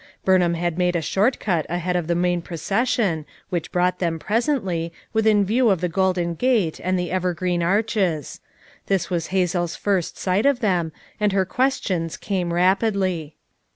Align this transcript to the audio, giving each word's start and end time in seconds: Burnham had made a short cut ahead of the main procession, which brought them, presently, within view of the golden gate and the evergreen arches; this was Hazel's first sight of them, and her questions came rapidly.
Burnham 0.25 0.55
had 0.55 0.79
made 0.79 0.95
a 0.95 0.99
short 1.03 1.39
cut 1.39 1.67
ahead 1.69 1.95
of 1.95 2.07
the 2.07 2.15
main 2.15 2.41
procession, 2.41 3.23
which 3.51 3.71
brought 3.71 3.99
them, 3.99 4.17
presently, 4.17 4.91
within 5.13 5.45
view 5.45 5.69
of 5.69 5.79
the 5.79 5.87
golden 5.87 6.33
gate 6.33 6.79
and 6.83 6.97
the 6.97 7.11
evergreen 7.11 7.61
arches; 7.61 8.39
this 8.87 9.11
was 9.11 9.27
Hazel's 9.27 9.75
first 9.75 10.17
sight 10.17 10.47
of 10.47 10.59
them, 10.59 10.91
and 11.19 11.33
her 11.33 11.45
questions 11.45 12.17
came 12.17 12.51
rapidly. 12.51 13.35